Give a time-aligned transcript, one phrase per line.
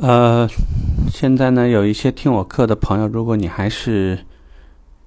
[0.00, 0.48] 呃，
[1.10, 4.24] 现在呢，有一些听我课的朋友，如果你还是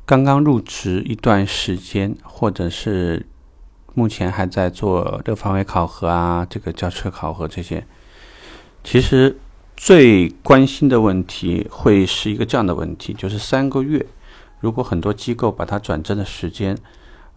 [0.05, 3.25] 刚刚入职一段时间，或者是
[3.93, 7.87] 目前还在做六方位考核啊，这个轿车考核这些，
[8.83, 9.37] 其实
[9.77, 14.05] 最关心的问题会是一个这样的问题，就是三个月，
[14.59, 16.77] 如果很多机构把它转正的时间，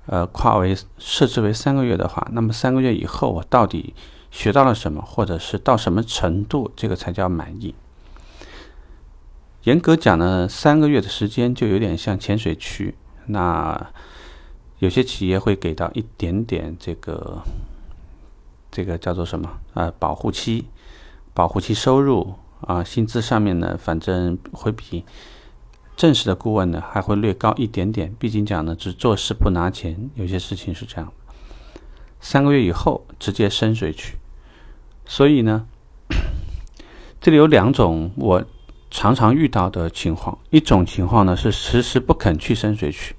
[0.07, 3.95] 呃，跨为设置为三个月的话，那么三个月以后我到底？
[4.35, 7.73] 学到了什么，或者是到什么程度，这个才叫满意。
[9.63, 12.97] 严格讲呢，三个月的时间就有点像潜水区。
[13.27, 13.93] 那
[14.81, 17.43] 有些企业会给到一点点这个，
[18.73, 19.49] 这个叫做什么？
[19.75, 20.67] 呃，保护期，
[21.33, 25.05] 保护期收入啊，薪资上面呢，反正会比
[25.97, 28.13] 正式的顾问呢还会略高一点点。
[28.19, 31.11] 毕竟讲呢，只做事不拿钱，有些事情是这样。
[32.21, 34.17] 三个月以后直接深水区。
[35.07, 35.67] 所以呢，
[37.21, 38.45] 这里有两种我
[38.91, 40.39] 常常遇到的情况。
[40.51, 43.15] 一种情况呢是迟迟不肯去深水区，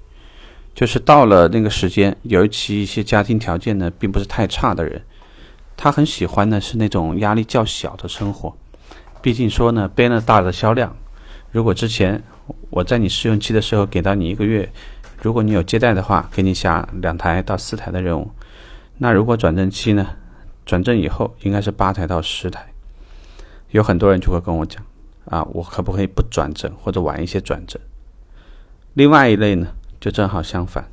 [0.74, 5.00] 就是到了那个时间，尤其一些家庭条件呢并不是太差的人，
[5.76, 8.54] 他很喜欢呢是那种压力较小的生活。
[9.22, 10.94] 毕竟说呢，背了大的销量。
[11.52, 12.22] 如果之前
[12.70, 14.70] 我在你试用期的时候给到你一个月，
[15.22, 18.30] 如果你有接待的话，给你下两台到四台的任务。
[18.98, 20.06] 那如果转正期呢？
[20.66, 22.66] 转正以后应该是八台到十台，
[23.70, 24.84] 有很多人就会跟我讲
[25.26, 27.80] 啊，我可不可以不转正或者晚一些转正？
[28.94, 29.68] 另外一类呢，
[30.00, 30.90] 就正好相反，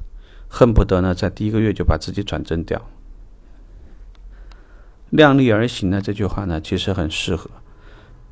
[0.48, 2.80] 恨不得呢在第一个月就把自己转正掉。
[5.10, 7.50] 量力而行呢这句话呢其实很适合。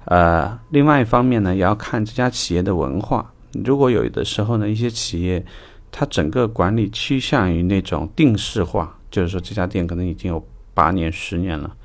[0.06, 3.34] 呃，另外一方面呢也要看这家企业的文化。
[3.66, 5.44] 如果有的时候呢一些企业
[5.92, 10.48] 它整个管理趋向于那种定式化，就是说这家店可能已经有。
[10.74, 11.76] 八年、十年了，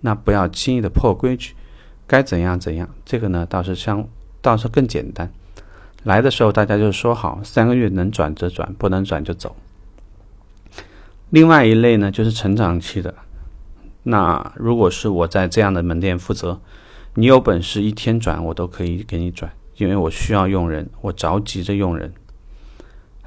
[0.00, 1.54] 那不要轻易的破规矩，
[2.06, 2.88] 该怎样怎样。
[3.04, 4.06] 这个呢，倒是相
[4.40, 5.32] 倒是更简单。
[6.02, 9.56] 来的时候大家就说好，三个月能转则转，不能转就走。
[11.30, 13.14] 另外一类呢，就是成长期的。
[14.02, 16.60] 那如果是我在这样的门店负责，
[17.14, 22.12] 你有本事一天转，我都可以给你转，因为我需要用人，我着急着用人。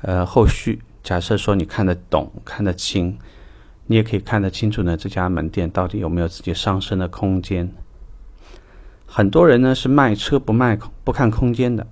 [0.04, 3.18] 呃，后续假设说你看得懂、看得清。
[3.88, 7.74] 你也可以看得清楚呢，这家门店到底有没有自己上升的空间。
[9.06, 11.88] 很多人呢是卖车不卖不看空间的，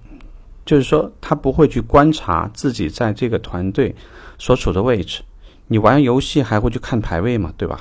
[0.66, 3.95] 就是说他不会去观察自己在这个团队
[4.38, 5.23] 所处的位置。
[5.67, 7.79] 你玩游戏还会去看排位嘛，对吧？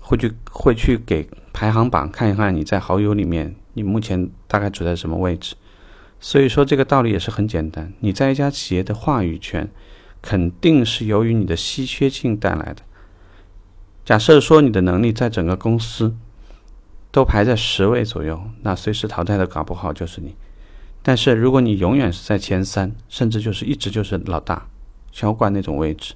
[0.00, 5.54] 会去会去给排行榜看一看你在好友里面你目前大概处在什么位置。
[6.18, 9.70] 所以说这个道理也是很简单，你在一家企业的话语权
[10.20, 12.82] 肯定是由于你的稀缺性带来的。
[14.06, 16.14] 假设说你的能力在整个公司
[17.10, 20.36] 都排在十位左右，那随时淘汰的搞不好就是你。
[21.02, 24.68] 但是如果你永远是在前三，甚至就是一直就是老大、
[25.10, 26.14] 销冠那种位置，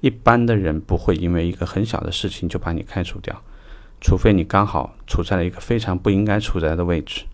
[0.00, 3.42] 一般的人不会因为一个很小的事情就把你开除掉，
[4.00, 7.24] 除非你刚好处在了一个非常不应该处在的位置。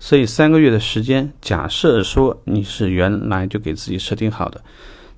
[0.00, 4.64] 所以三个月的时间，假设说你是原来就给自己设定好的，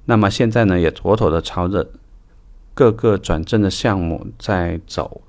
[0.04, 1.90] 那么现在呢也妥妥的朝着。
[2.76, 5.22] 各个转正的项目在走，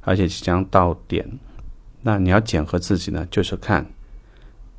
[0.00, 1.38] 而且即将到点，
[2.00, 3.28] 那你要检核自己呢？
[3.30, 3.84] 就是看，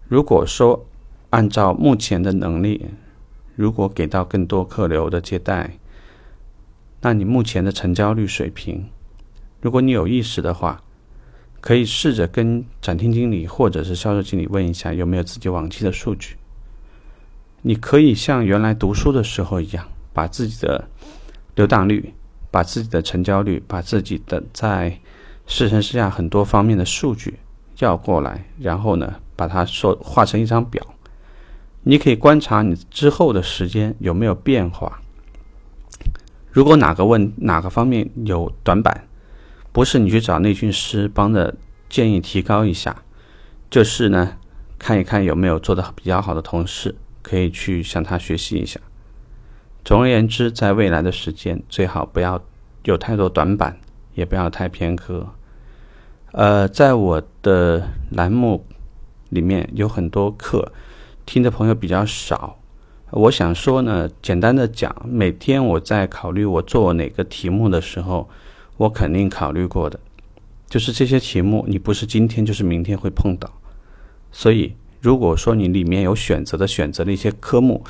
[0.07, 0.83] 如果说
[1.29, 2.88] 按照目前的能力，
[3.55, 5.78] 如果给到更多客流的接待，
[7.01, 8.89] 那你目前的成交率水平，
[9.61, 10.81] 如果你有意识的话，
[11.61, 16.35] 可以试着跟展厅经理或者是销售经理问一下有没有自己往期的数据。
[17.61, 20.84] 你可以像原来读书的时候一样，把自己的。
[21.57, 22.13] 流档率，
[22.51, 25.00] 把自己的成交率，把自己的在
[25.47, 27.40] 试乘试驾很多方面的数据
[27.79, 30.85] 要过来，然后呢，把它说画成一张表。
[31.81, 35.01] 你可以观察你之后的时间有没有变化。
[36.51, 39.07] 如果哪个问哪个方面有短板，
[39.72, 41.55] 不是你去找内训师帮着
[41.90, 43.03] 建议提高一下，
[43.67, 44.37] 就是呢，
[44.78, 48.79] 看一看有没有做的比较好的同事，可以去向他学习一下。
[49.87, 52.43] 总而言之，在未来的时间，最好不要
[52.84, 53.79] 有太多短板，
[54.16, 55.25] 也不要太偏科。
[56.34, 58.66] 呃，在我的栏目
[59.29, 60.73] 里面有很多课，
[61.25, 62.59] 听的朋友比较少。
[63.11, 68.29] 我想说呢，简单的讲，每天我在考虑我做哪个题目的时候，
[68.75, 69.97] 我肯定考虑过的，
[70.67, 73.49] 就是这些题目，你不是今天就是明天会碰到。
[74.33, 77.81] 所以，如果说你里面有选择的选择的一些科目，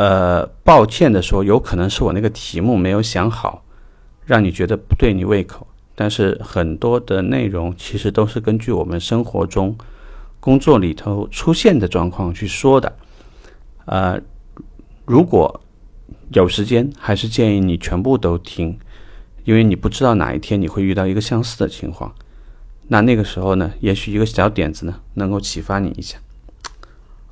[0.00, 3.62] 呃，抱歉的说，有可能是我那个题目没有想好，
[4.24, 5.66] 让你觉得不对你胃口。
[5.94, 9.76] 但是很多的内容其实都是根据我们生活中、
[10.40, 12.90] 工作里头出现的状况去说的。
[13.84, 14.18] 呃，
[15.04, 15.60] 如果
[16.32, 18.78] 有时间，还是建议你全部都听，
[19.44, 22.10] 因为你不知道哪一天你会遇到一个相似的情况。
[22.88, 26.16] 那那个时候呢，也许一个小点子呢，能够启发你一下。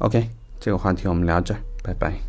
[0.01, 0.29] OK，
[0.61, 2.28] 这个话题我们聊这儿，拜拜。